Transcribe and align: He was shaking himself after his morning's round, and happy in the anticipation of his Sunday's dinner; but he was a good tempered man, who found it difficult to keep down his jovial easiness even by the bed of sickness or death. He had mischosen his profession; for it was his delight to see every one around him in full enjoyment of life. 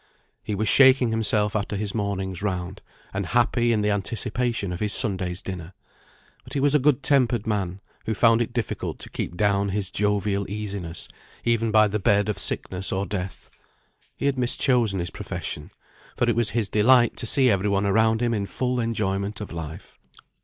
He 0.41 0.55
was 0.55 0.67
shaking 0.67 1.11
himself 1.11 1.55
after 1.55 1.75
his 1.75 1.93
morning's 1.93 2.41
round, 2.41 2.81
and 3.13 3.23
happy 3.23 3.71
in 3.71 3.81
the 3.81 3.91
anticipation 3.91 4.73
of 4.73 4.79
his 4.79 4.93
Sunday's 4.93 5.43
dinner; 5.43 5.73
but 6.43 6.53
he 6.53 6.59
was 6.59 6.73
a 6.73 6.79
good 6.79 7.03
tempered 7.03 7.45
man, 7.45 7.81
who 8.07 8.15
found 8.15 8.41
it 8.41 8.51
difficult 8.51 8.97
to 8.97 9.11
keep 9.11 9.37
down 9.37 9.69
his 9.69 9.91
jovial 9.91 10.49
easiness 10.49 11.07
even 11.43 11.69
by 11.69 11.87
the 11.87 11.99
bed 11.99 12.29
of 12.29 12.39
sickness 12.39 12.91
or 12.91 13.05
death. 13.05 13.51
He 14.17 14.25
had 14.25 14.39
mischosen 14.39 14.97
his 14.99 15.11
profession; 15.11 15.69
for 16.17 16.27
it 16.27 16.35
was 16.35 16.49
his 16.49 16.67
delight 16.67 17.15
to 17.17 17.27
see 17.27 17.51
every 17.51 17.69
one 17.69 17.85
around 17.85 18.21
him 18.23 18.33
in 18.33 18.47
full 18.47 18.79
enjoyment 18.79 19.39
of 19.39 19.51
life. 19.51 19.99